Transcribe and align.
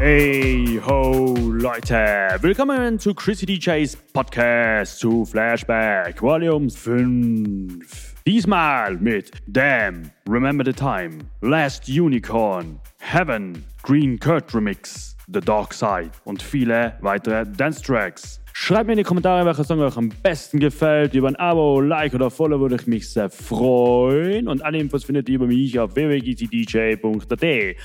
Hey 0.00 0.80
ho 0.86 1.34
Leute, 1.36 2.36
willkommen 2.40 3.00
zu 3.00 3.14
Chrissy 3.14 3.46
DJs 3.46 3.96
Podcast 4.12 5.00
zu 5.00 5.24
Flashback 5.24 6.22
Volume 6.22 6.70
5. 6.70 8.14
Diesmal 8.24 8.96
mit 8.98 9.32
Damn, 9.48 10.12
Remember 10.28 10.64
the 10.64 10.72
Time, 10.72 11.18
Last 11.40 11.88
Unicorn, 11.88 12.78
Heaven, 13.00 13.64
Green 13.82 14.20
Kurt 14.20 14.54
Remix, 14.54 15.16
The 15.26 15.40
Dark 15.40 15.74
Side 15.74 16.12
und 16.24 16.40
viele 16.40 16.96
weitere 17.00 17.44
Dance 17.44 17.82
Tracks. 17.82 18.40
Schreibt 18.60 18.88
mir 18.88 18.94
in 18.94 18.98
die 18.98 19.04
Kommentare, 19.04 19.46
welcher 19.46 19.62
Song 19.62 19.78
euch 19.78 19.96
am 19.96 20.08
besten 20.08 20.58
gefällt. 20.58 21.14
Über 21.14 21.28
ein 21.28 21.36
Abo, 21.36 21.80
Like 21.80 22.12
oder 22.12 22.28
Follow 22.28 22.58
würde 22.58 22.74
ich 22.74 22.88
mich 22.88 23.08
sehr 23.08 23.30
freuen. 23.30 24.48
Und 24.48 24.64
alle 24.64 24.78
Infos 24.78 25.04
findet 25.04 25.28
ihr 25.28 25.36
über 25.36 25.46
mich 25.46 25.78
auf 25.78 25.94
www.dj.at. 25.94 27.76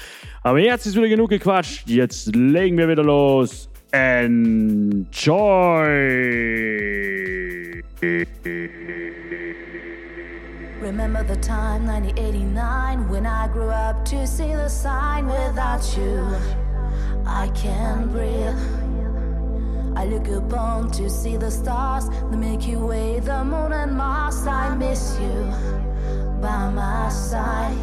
Aber 0.41 0.59
jetzt 0.59 0.87
ist 0.87 0.95
wieder 0.95 1.07
genug 1.07 1.29
gequatscht. 1.29 1.87
Jetzt 1.87 2.35
legen 2.35 2.79
wir 2.79 2.89
wieder 2.89 3.03
los. 3.03 3.69
Enjoy! 3.91 5.03
Remember 10.81 11.23
the 11.23 11.39
time 11.39 11.87
1989 11.87 13.11
when 13.11 13.27
I 13.27 13.47
grew 13.53 13.69
up 13.69 14.03
to 14.05 14.25
see 14.25 14.51
the 14.55 14.67
sign 14.67 15.27
without 15.27 15.83
you. 15.95 16.25
I 17.27 17.47
can't 17.53 18.11
breathe. 18.11 19.02
I 19.95 20.05
look 20.05 20.27
upon 20.27 20.91
to 20.91 21.09
see 21.09 21.37
the 21.37 21.51
stars, 21.51 22.09
the 22.31 22.37
Milky 22.37 22.75
Way, 22.75 23.19
the 23.19 23.43
moon 23.43 23.71
and 23.71 23.95
Mars. 23.95 24.45
I 24.47 24.75
miss 24.75 25.17
you 25.19 25.51
by 26.41 26.69
my 26.69 27.09
side. 27.09 27.77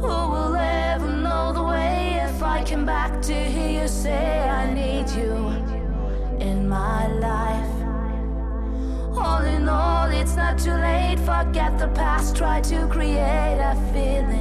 Who 0.00 0.06
will 0.06 0.54
ever 0.54 1.08
know 1.08 1.52
the 1.54 1.64
way 1.64 2.20
if 2.22 2.42
I 2.42 2.62
come 2.64 2.84
back 2.84 3.22
to 3.22 3.32
hear 3.32 3.82
you 3.82 3.88
say 3.88 4.48
I 4.48 4.72
need 4.72 5.08
you 5.10 5.34
in 6.38 6.68
my 6.68 7.08
life? 7.08 7.76
All 9.16 9.42
in 9.44 9.68
all, 9.68 10.10
it's 10.10 10.36
not 10.36 10.58
too 10.58 10.74
late. 10.74 11.18
Forget 11.20 11.78
the 11.78 11.88
past, 11.88 12.36
try 12.36 12.60
to 12.60 12.86
create 12.88 13.58
a 13.58 13.74
feeling 13.92 14.35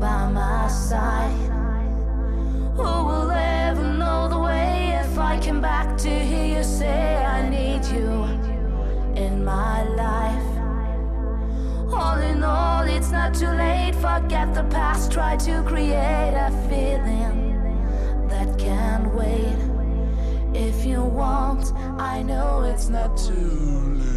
by 0.00 0.28
my 0.28 0.68
side. 0.68 1.50
Who 2.76 2.82
will 2.82 3.30
ever 3.30 3.82
know 3.82 4.28
the 4.28 4.38
way 4.38 4.98
if 5.02 5.18
I 5.18 5.40
come 5.40 5.60
back 5.60 5.96
to 5.98 6.10
hear 6.10 6.58
you 6.58 6.64
say 6.64 7.24
I 7.24 7.48
need 7.48 7.84
you 7.86 8.24
in 9.14 9.44
my 9.44 9.82
life? 9.84 10.52
All 11.92 12.18
in 12.18 12.42
all, 12.42 12.82
it's 12.82 13.10
not 13.10 13.34
too 13.34 13.48
late. 13.48 13.94
Forget 13.94 14.54
the 14.54 14.64
past, 14.64 15.12
try 15.12 15.36
to 15.36 15.62
create 15.62 16.34
a 16.48 16.50
feeling 16.68 17.38
that 18.28 18.58
can't 18.58 19.14
wait. 19.14 19.56
If 20.54 20.84
you 20.84 21.02
want, 21.02 21.72
I 21.98 22.22
know 22.22 22.62
it's 22.62 22.88
not 22.88 23.16
too 23.16 23.34
late. 23.34 24.15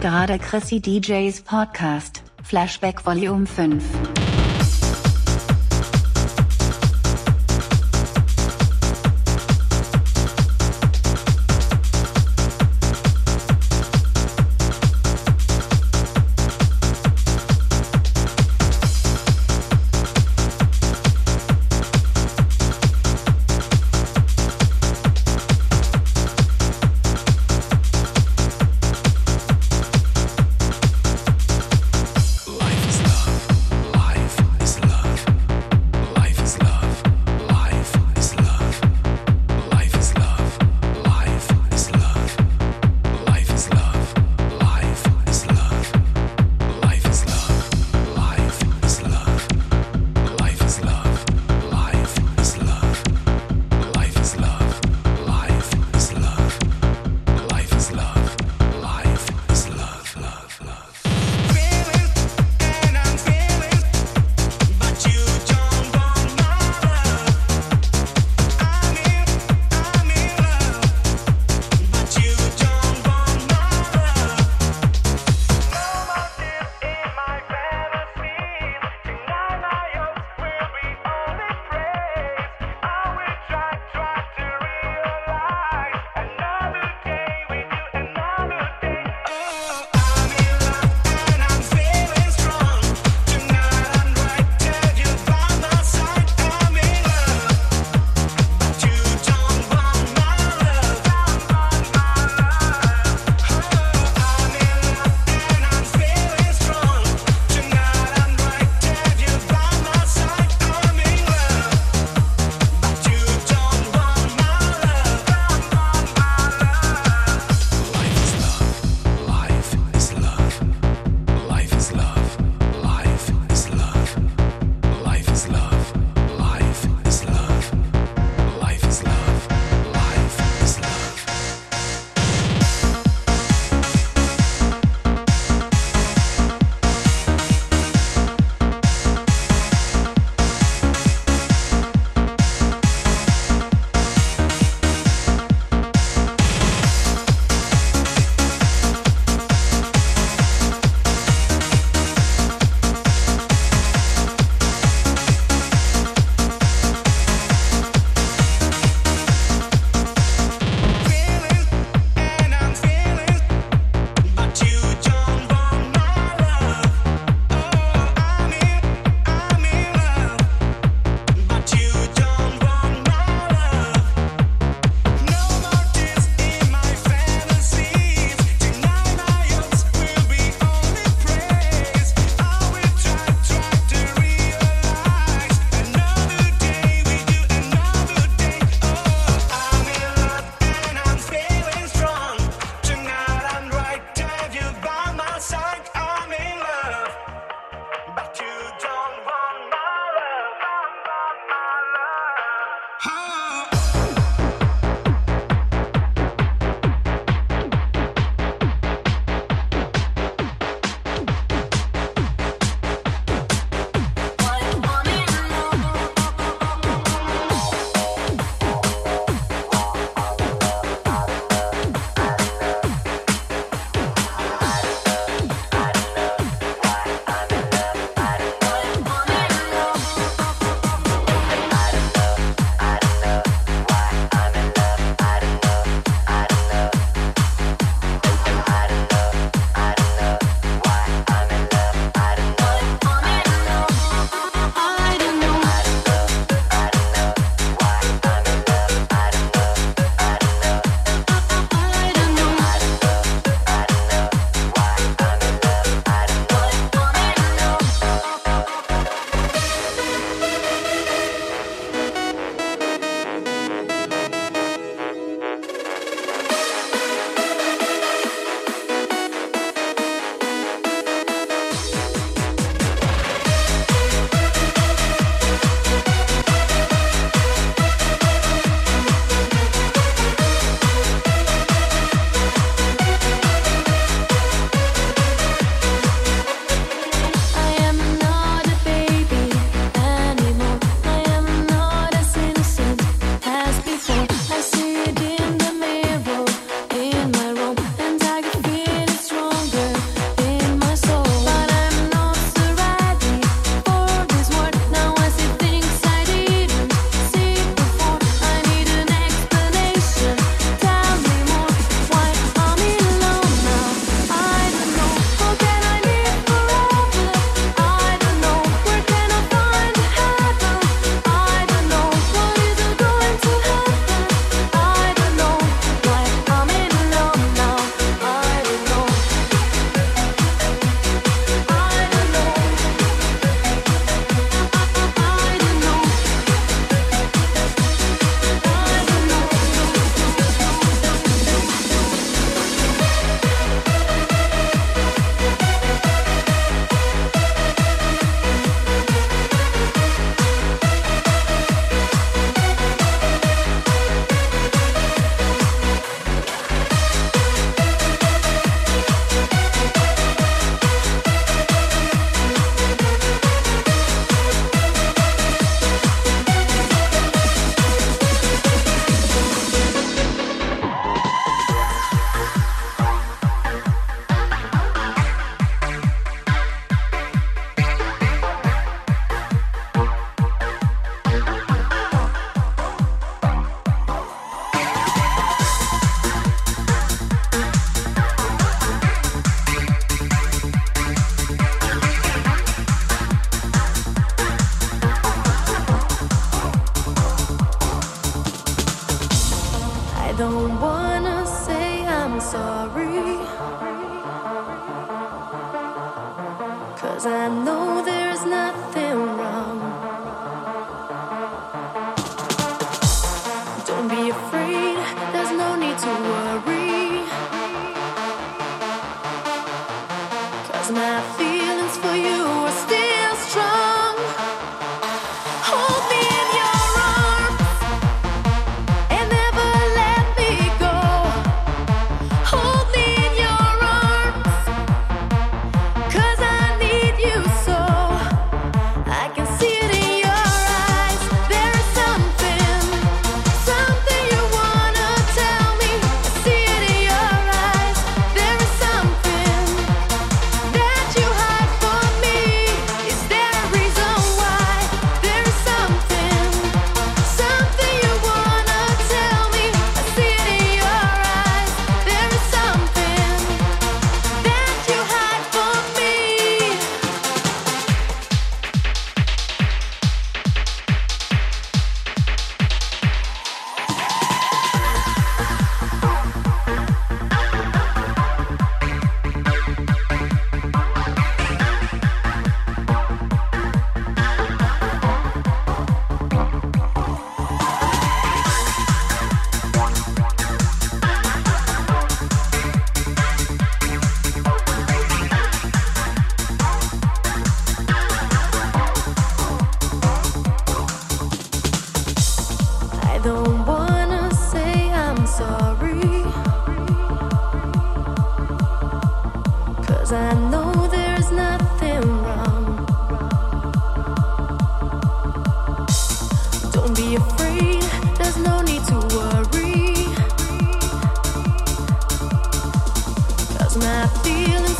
Gerade 0.00 0.38
Chrissy 0.38 0.80
DJs 0.80 1.42
Podcast, 1.44 2.22
Flashback 2.48 3.02
Volume 3.02 3.46
5. 3.46 4.37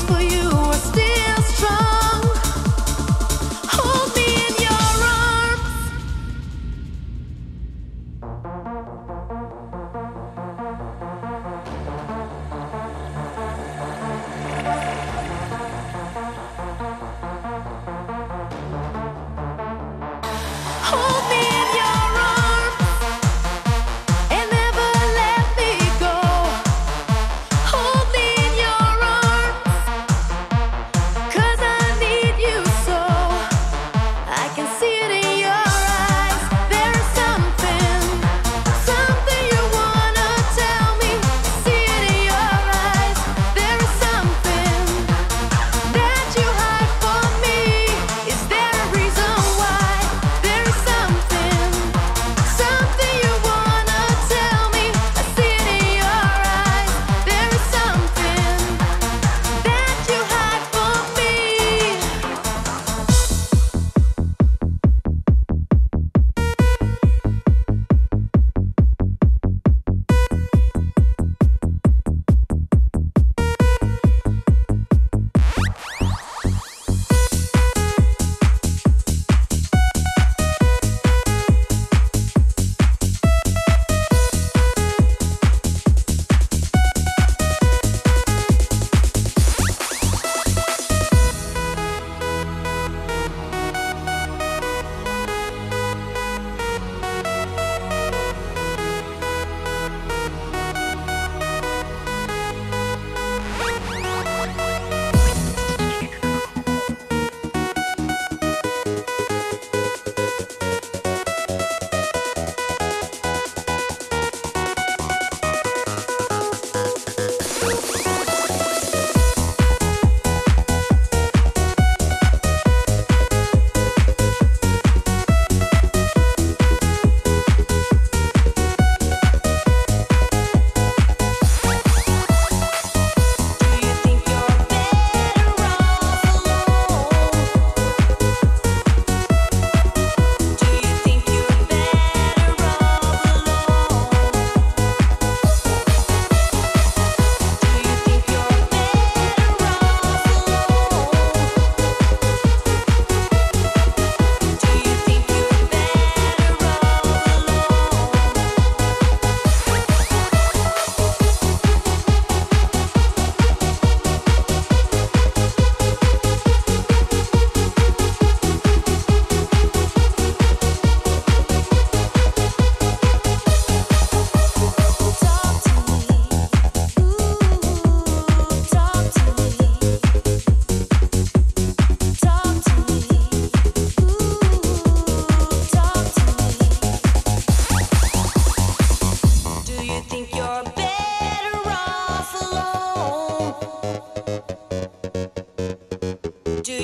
Side. 0.06 0.37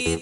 The 0.05 0.17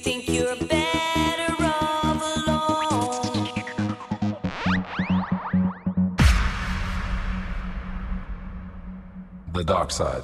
dark 9.65 9.91
side. 9.91 10.23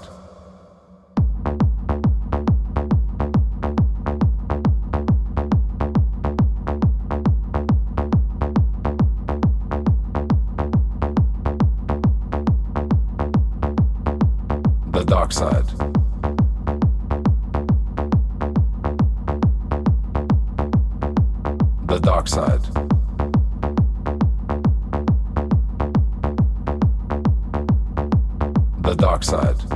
The 14.93 15.05
dark 15.05 15.33
side. 15.33 15.78
Dark 28.99 29.25
side. 29.25 29.68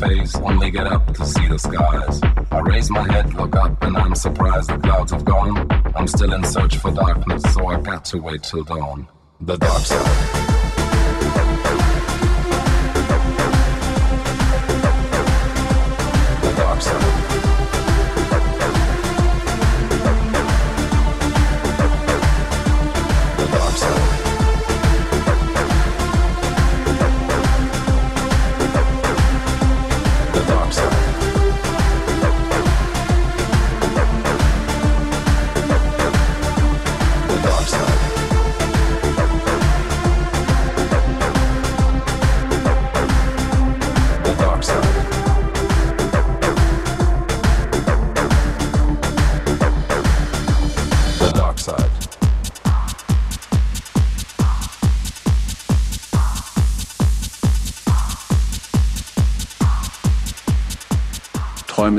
Finally 0.00 0.70
get 0.70 0.86
up 0.86 1.14
to 1.14 1.24
see 1.24 1.46
the 1.48 1.58
skies. 1.58 2.20
I 2.50 2.60
raise 2.60 2.90
my 2.90 3.10
head, 3.12 3.34
look 3.34 3.56
up, 3.56 3.82
and 3.82 3.96
I'm 3.96 4.14
surprised 4.14 4.68
the 4.70 4.78
clouds 4.78 5.12
have 5.12 5.24
gone. 5.24 5.66
I'm 5.94 6.06
still 6.06 6.32
in 6.32 6.44
search 6.44 6.76
for 6.78 6.90
darkness, 6.90 7.42
so 7.54 7.66
I 7.66 7.80
got 7.80 8.04
to 8.06 8.18
wait 8.18 8.42
till 8.42 8.64
dawn. 8.64 9.08
The 9.40 9.56
dark 9.56 9.82
side. 9.84 10.45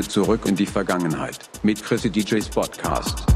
Zurück 0.08 0.46
in 0.46 0.56
die 0.56 0.66
Vergangenheit 0.66 1.38
mit 1.62 1.82
Chrissy 1.82 2.10
DJs 2.10 2.48
Podcast. 2.48 3.27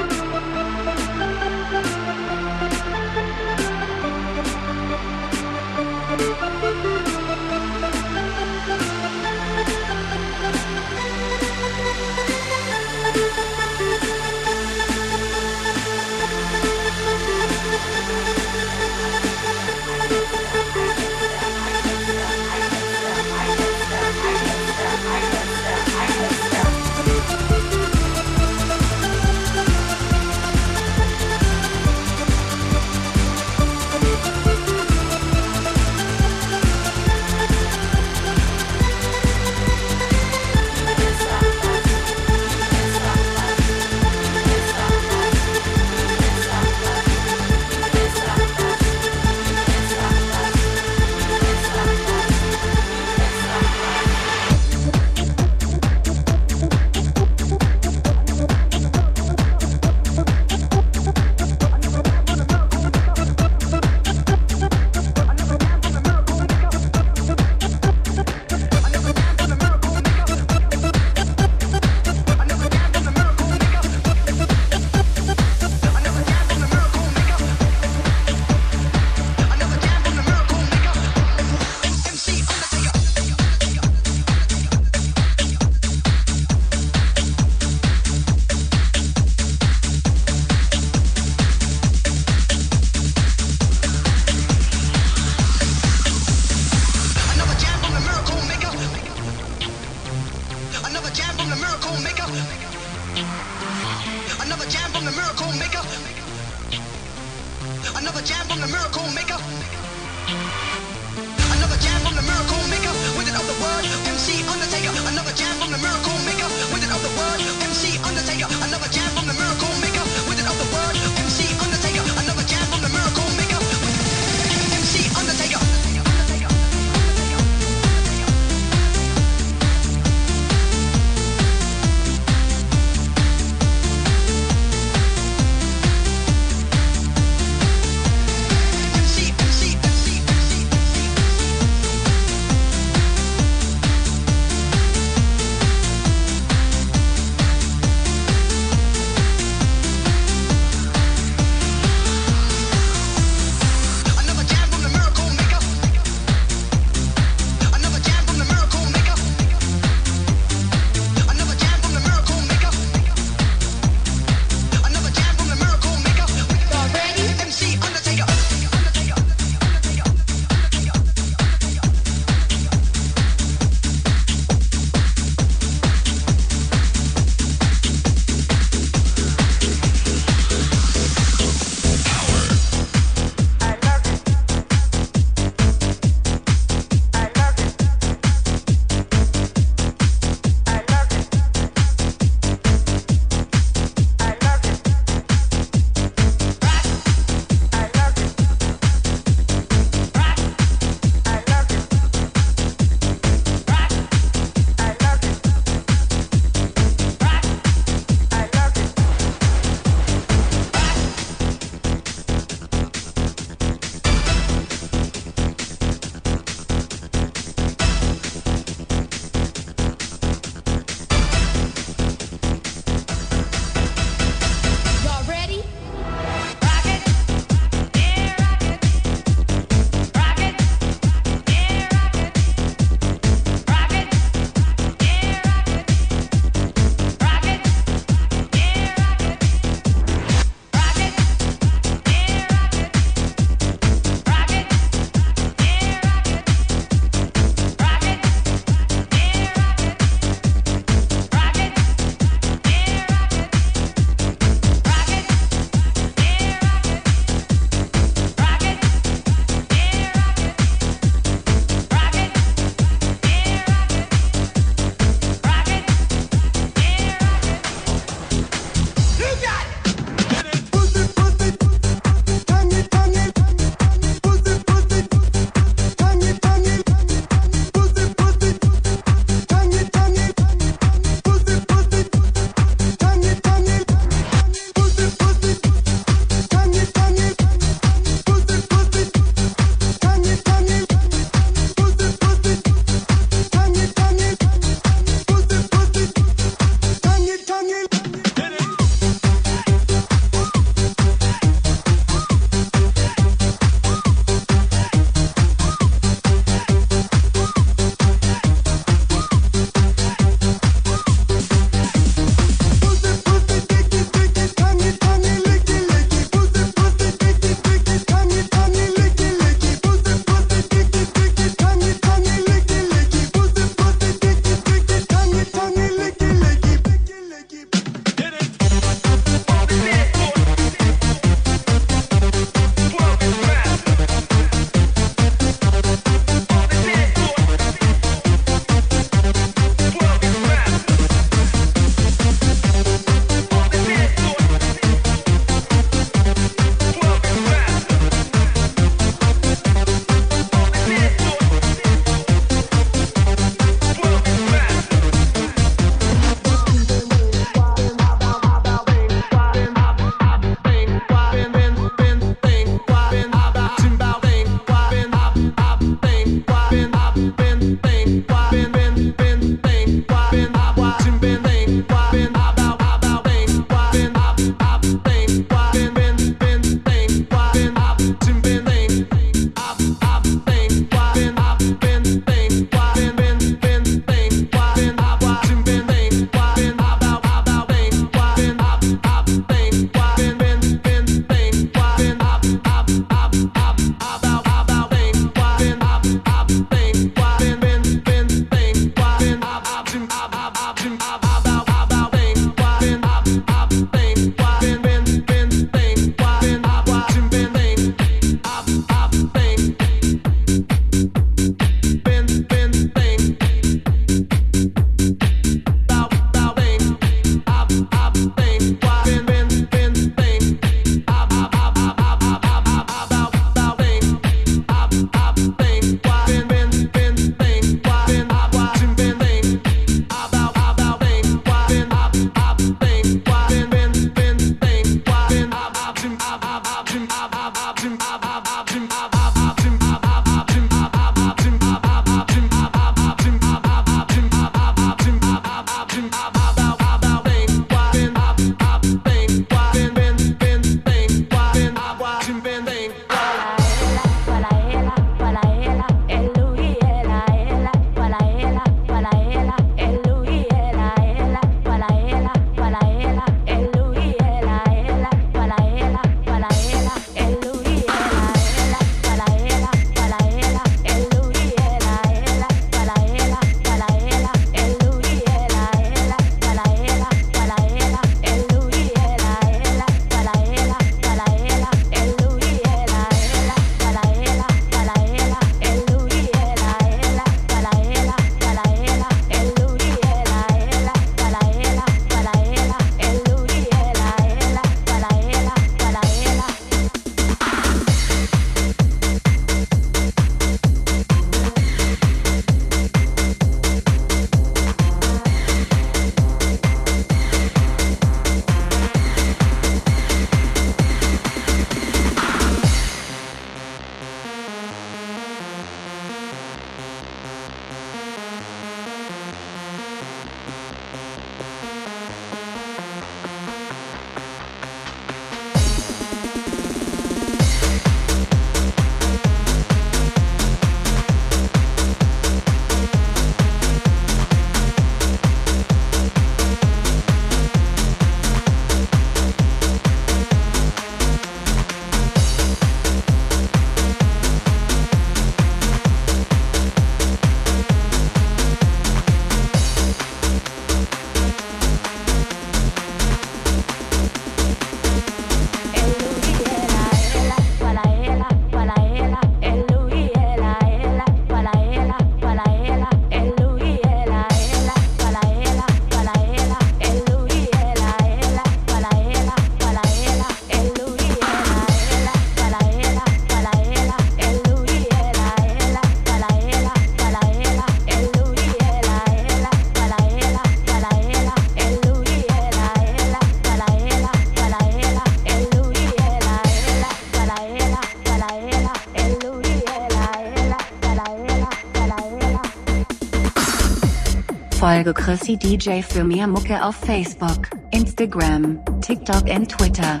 see 595.26 595.36
DJ 595.36 595.82
Fumia 595.82 596.28
Muka 596.28 596.62
auf 596.62 596.76
Facebook, 596.76 597.50
Instagram, 597.72 598.62
TikTok 598.80 599.28
and 599.28 599.50
Twitter. 599.50 600.00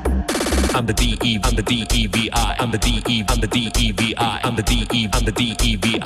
I'm 0.72 0.86
the 0.86 0.92
DE, 0.92 1.40
I'm 1.42 1.56
the 1.56 1.62
DEVI, 1.62 2.30
I'm 2.32 2.70
the 2.70 2.78
DE, 2.78 3.24
I'm 3.28 3.40
the 3.40 3.48
DEVI, 3.48 4.14
I'm 4.44 4.54
the 4.54 4.62
DE, 4.62 5.08
I'm 5.12 5.24
the 5.24 5.32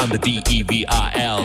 I'm 0.00 0.08
the 0.08 0.18
DEVIL. 0.18 1.36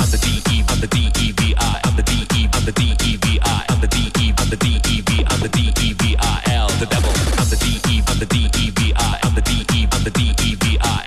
I'm 0.00 0.08
the 0.08 0.18
DE, 0.24 0.64
I'm 0.70 0.80
the 0.80 0.88
DEVI, 0.88 1.52
I'm 1.84 1.96
the 1.96 2.02
DE, 2.02 2.48
I'm 2.54 2.64
the 2.64 2.72
DEVI, 2.72 3.38
I'm 3.68 3.80
the 3.80 3.86
DE, 3.92 4.32
I'm 4.38 4.48
the 4.48 4.56
I'm 5.28 5.40
the 5.40 5.48
DEVIL. 5.52 6.66
The 6.80 6.86
devil, 6.86 7.12
I'm 7.40 7.48
the 7.52 7.58
DE, 7.60 8.02
I'm 8.08 8.18
the 8.20 8.26
DEVI, 8.26 8.92
I'm 8.96 9.34
the 9.34 9.42
DE, 9.42 9.88
I'm 9.92 10.02
the 10.02 10.10
DEVI. 10.10 11.01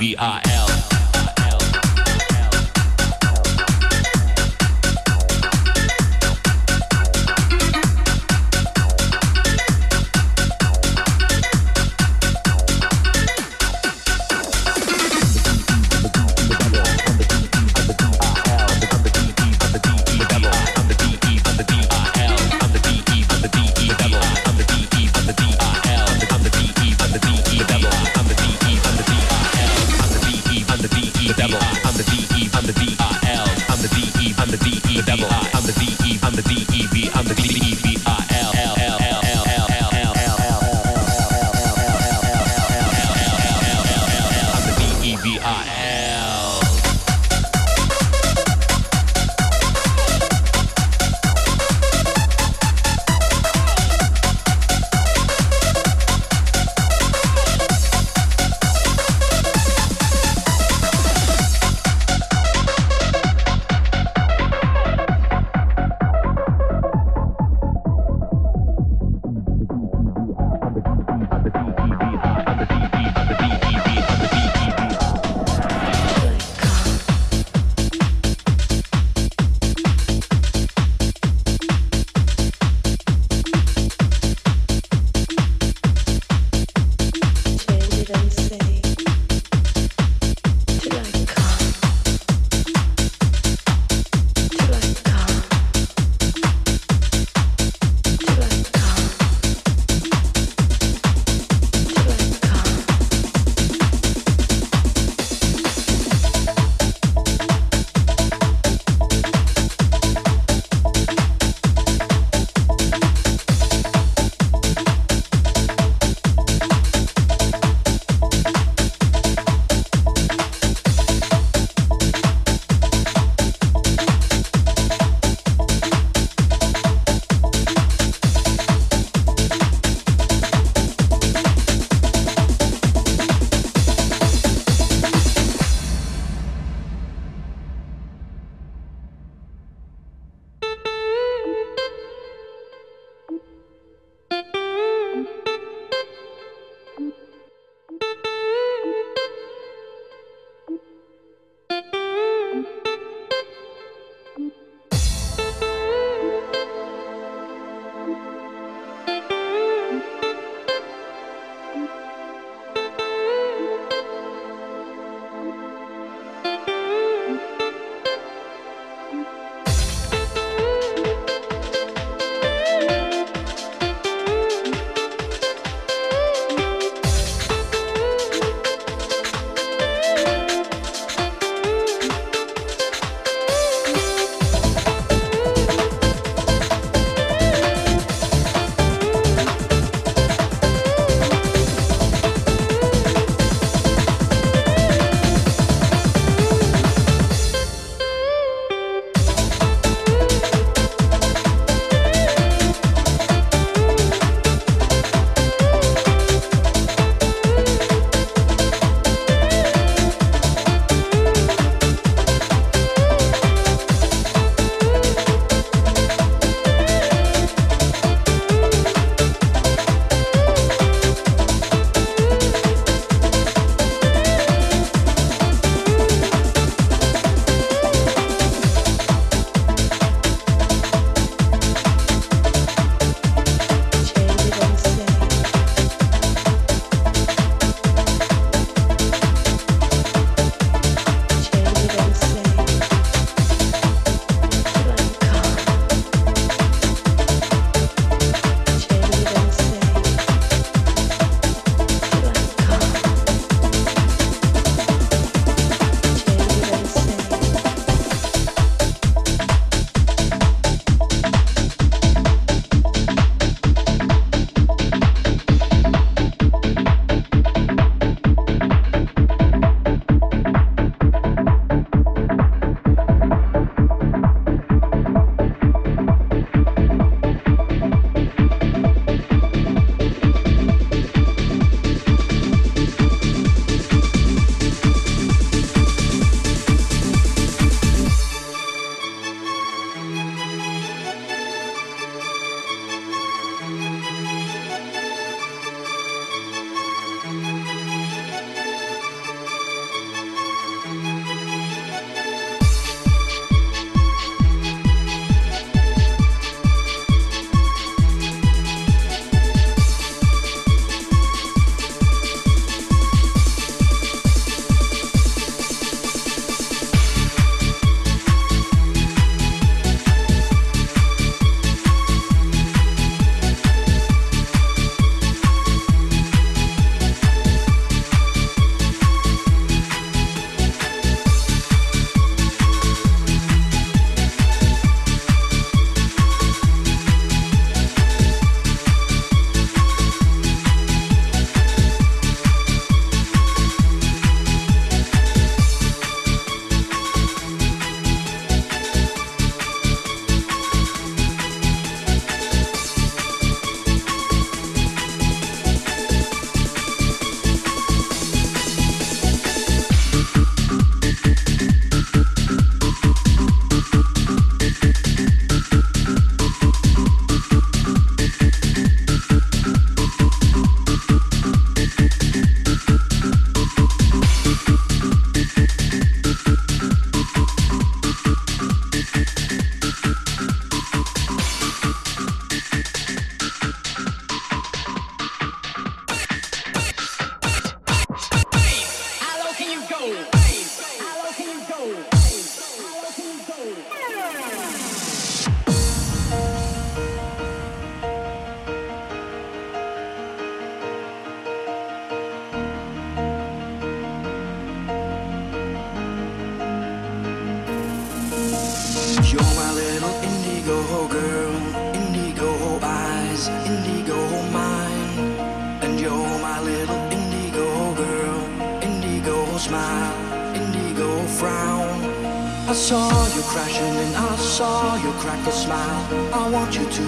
V 0.00 0.16
I. 0.18 0.49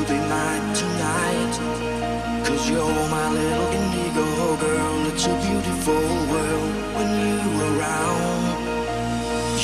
be 0.08 0.18
mine 0.18 0.74
tonight. 0.74 1.54
Cause 2.44 2.68
you're 2.68 3.08
my 3.08 3.28
little 3.30 3.68
indigo 3.78 4.56
girl. 4.56 5.06
It's 5.12 5.26
a 5.26 5.34
beautiful 5.46 6.04
world 6.32 6.74
when 6.96 7.08
you're 7.22 7.78
around. 7.78 8.42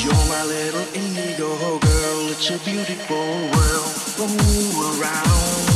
You're 0.01 0.25
my 0.35 0.43
little 0.45 0.87
indigo 0.93 1.79
girl. 1.79 2.29
It's 2.31 2.49
a 2.49 2.57
beautiful 2.59 3.27
world 3.53 3.93
when 4.17 4.31
you're 4.39 5.01
around. 5.01 5.68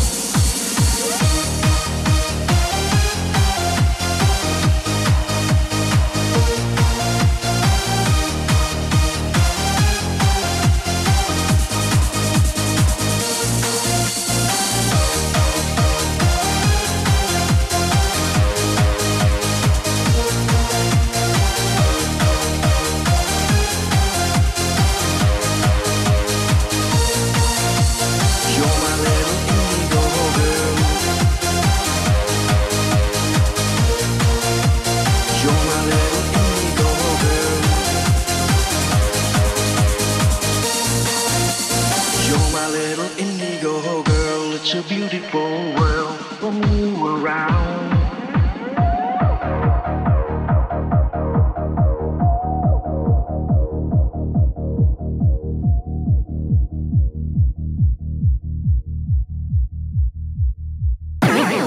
A 44.75 44.81
beautiful 44.89 45.39
world 45.75 46.17
when 46.41 46.55
you 46.73 47.07
around. 47.07 47.93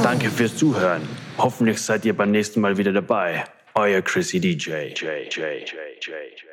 Danke 0.03 0.31
fürs 0.31 0.57
Zuhören. 0.57 1.03
Hoffentlich 1.39 1.79
seid 1.79 2.05
ihr 2.05 2.17
beim 2.17 2.33
nächsten 2.33 2.61
Mal 2.61 2.77
wieder 2.77 2.93
dabei. 2.93 3.45
Euer 3.75 4.03
Chrissy 4.03 4.41
DJ. 4.41 4.95
J, 4.95 5.33
J, 5.33 5.71
J. 6.01 6.46